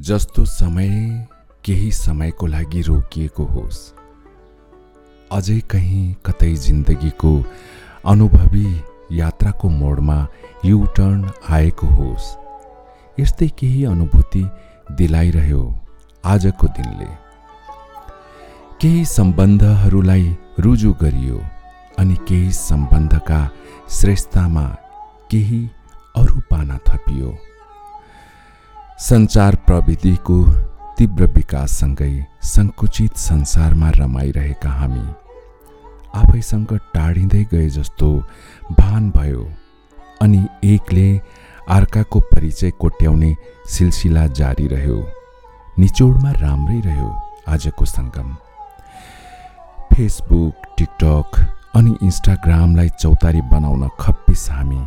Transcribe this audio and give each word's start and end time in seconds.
जस्तो 0.00 0.44
समय 0.44 0.88
केही 1.64 1.90
समयको 1.92 2.46
लागि 2.46 2.80
रोकिएको 2.82 3.44
होस्। 3.44 3.78
अझै 5.32 5.58
कहीँ 5.70 6.14
कतै 6.26 6.54
जिन्दगीको 6.56 7.32
अनुभवी 8.06 8.80
यात्राको 9.12 9.68
मोडमा 9.68 10.16
युटर्न 10.64 11.30
आएको 11.50 11.86
होस्। 11.86 12.36
यस्तै 13.20 13.48
केही 13.48 13.84
अनुभूति 13.84 14.44
दिलाइरह्यो 14.90 15.62
आजको 16.24 16.66
दिनले। 16.68 17.10
केही 18.80 19.04
सम्बन्धहरूलाई 19.04 20.36
रुजु 20.58 20.92
गरियो 20.92 21.42
अनि 21.98 22.16
केही 22.28 22.50
सम्बन्धका 22.52 23.40
श्रेष्ठतामा 23.90 24.66
केही 25.30 25.62
अरू 26.16 26.40
पाना 26.50 26.78
थपियो। 26.88 27.38
सञ्चार 29.00 29.54
प्रविधिको 29.66 30.34
तीव्र 30.96 31.26
विकाससँगै 31.34 32.12
सङ्कुचित 32.44 33.16
संसारमा 33.16 33.90
रमाइरहेका 33.90 34.70
हामी 34.70 35.04
आफैसँग 36.20 36.74
टाढिँदै 36.94 37.42
गए 37.52 37.68
जस्तो 37.76 38.08
भान 38.80 39.10
भयो 39.10 39.48
अनि 40.22 40.42
एकले 40.74 41.08
अर्काको 41.76 42.20
परिचय 42.34 42.70
कोट्याउने 42.80 43.34
सिलसिला 43.68 44.26
जारी 44.36 44.66
रह्यो। 44.66 45.00
निचोडमा 45.78 46.32
राम्रै 46.44 46.80
रह्यो 46.84 47.10
आजको 47.48 47.84
सङ्गम। 47.86 48.28
फेसबुक 49.92 50.54
टिकटक 50.78 51.42
अनि 51.76 51.96
इन्स्टाग्रामलाई 52.02 52.88
चौतारी 53.00 53.42
बनाउन 53.52 53.88
खप्पिस 54.00 54.50
हामी। 54.50 54.82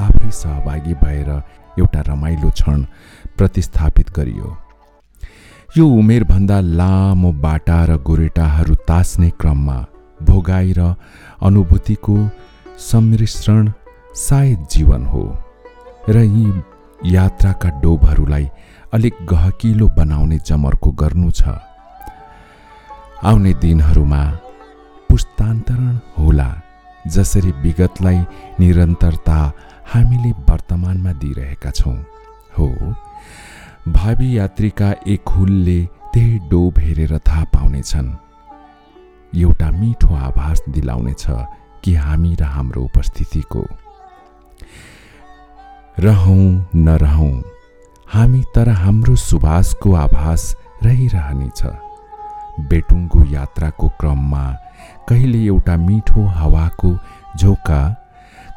आफै 0.00 0.30
सहभागी 0.30 0.94
भएर 1.02 1.30
एउटा 1.78 2.00
रमाइलो 2.08 2.50
क्षण 2.50 2.82
प्रतिस्थापित 3.38 4.10
गरियो। 4.16 4.56
यो 5.76 5.86
उमेरभन्दा 5.98 6.58
लामो 6.60 7.32
बाटा 7.44 7.78
र 7.84 7.96
गोरेटाहरू 8.06 8.74
तास्ने 8.88 9.30
क्रममा 9.40 9.78
भोगाई 10.22 10.72
र 10.78 10.94
अनुभूतिको 11.42 12.16
सम्मिश्रण 12.80 13.72
सायद 14.18 14.66
जीवन 14.72 15.06
हो 15.06 15.24
र 16.08 16.16
यी 16.24 16.46
यात्राका 17.14 17.68
डोबहरूलाई 17.80 18.48
अलिक 18.94 19.14
गहकिलो 19.30 19.88
बनाउने 19.96 20.38
जमर्को 20.46 20.90
गर्नु 21.00 21.30
छ। 21.30 21.42
आउने 23.24 23.52
दिनहरूमा 23.62 24.22
पुस्तान्तरण 25.08 25.96
होला 26.18 26.50
जसरी 27.06 27.50
विगतलाई 27.62 28.18
निरन्तरता 28.60 29.38
हामीले 29.86 30.30
वर्तमानमा 30.48 31.12
दिइरहेका 31.12 31.70
छौँ। 31.70 31.96
हो 32.58 32.68
भावी 33.88 34.38
यात्रीका 34.38 34.90
एक 35.06 35.28
हुलले 35.28 35.80
त्यही 36.12 36.38
डोब 36.50 36.78
हेरेर 36.78 37.18
थाहा 37.18 37.44
पाउनेछन्। 37.44 38.10
एउटा 39.32 39.70
मिठो 39.70 40.14
आभास 40.14 40.62
दिलाउनेछ 40.68 41.24
कि 41.84 41.94
हामी 41.94 42.34
र 42.34 42.42
हाम्रो 42.44 42.82
उपस्थितिको। 42.82 43.66
रहौँ 45.98 46.46
नरहौँ 46.74 47.42
हामी 48.08 48.42
तर 48.54 48.68
हाम्रो 48.68 49.16
सुवासको 49.16 49.94
आभास 49.94 50.42
रहिरहनेछ। 50.84 51.62
बेटुङ्गो 52.68 53.24
यात्राको 53.32 53.88
क्रममा 54.00 54.44
कहिले 55.08 55.38
एउटा 55.46 55.76
मिठो 55.76 56.26
हावाको 56.26 56.90
झोका 57.36 57.80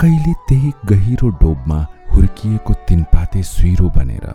कहिले 0.00 0.32
त्यही 0.48 0.70
गहिरो 0.88 1.28
डोबमा 1.38 1.76
हुर्किएको 2.10 2.74
तिनपाते 2.88 3.42
सुइरो 3.42 3.88
बनेर 3.96 4.26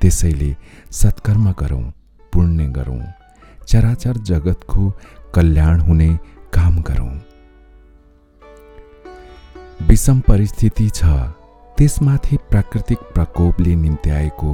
त्यसैले 0.00 0.50
सत्कर्म 1.00 1.44
गरौँ 1.60 1.82
पुण्य 2.32 2.66
गरौँ 2.78 3.02
चराचर 3.68 4.16
जगतको 4.30 4.88
कल्याण 5.34 5.80
हुने 5.80 6.08
काम 6.54 6.80
गरौँ। 6.88 7.14
विषम 9.88 10.20
परिस्थिति 10.28 10.88
छ 10.90 11.14
त्यसमाथि 11.78 12.36
प्राकृतिक 12.50 12.98
प्रकोपले 13.14 13.74
निम्त्याएको 13.86 14.52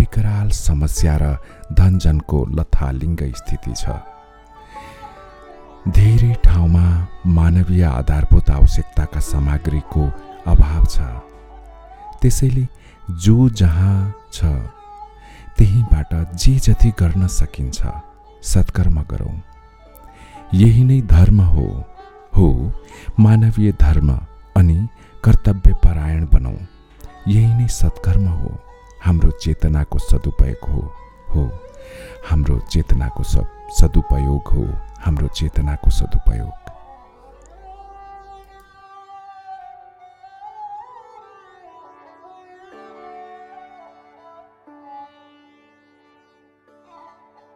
विकराल 0.00 0.50
समस्या 0.58 1.16
र 1.22 1.34
धनजनको 1.78 2.44
लथालिङ्ग 2.58 3.22
स्थिति 3.36 3.74
छ। 3.76 4.00
धेरै 5.88 6.32
ठाउँमा 6.44 6.84
मानवीय 7.26 7.82
आधारभूत 7.84 8.50
आवश्यकताका 8.50 9.20
सामग्रीको 9.20 10.04
अभाव 10.46 10.84
छ। 10.84 10.98
त्यसैले 12.20 12.64
जो 13.24 13.48
जहाँ 13.60 13.96
छ 14.32 14.44
त्यहीँबाट 15.58 16.12
जे 16.34 16.54
जति 16.58 16.90
गर्न 17.00 17.26
सकिन्छ 17.26 17.80
सत्कर्म 18.42 19.00
गरौँ। 19.10 19.36
यही 20.54 20.84
नै 20.84 21.00
धर्म 21.08 21.40
हो। 21.40 21.66
हो 22.36 22.48
मानवीय 23.20 23.72
धर्म 23.80 24.10
अनि 24.56 24.78
कर्तव्य 25.24 25.72
परायण 25.84 26.26
बनौँ। 26.26 26.58
यही 27.28 27.54
नै 27.54 27.68
सत्कर्म 27.68 28.26
हो। 28.28 28.50
हाम्रो 29.04 29.30
चेतनाको 29.42 29.98
सदुपयोग 29.98 30.68
हो। 30.70 30.82
हो 31.32 31.44
हाम्रो 32.30 32.58
चेतनाको 32.70 33.22
सदुपयोग 33.78 34.52
हो। 34.52 34.66
हाम्रो 35.00 35.28
चेतनाको 35.28 35.90
सदुपयोग। 35.90 36.77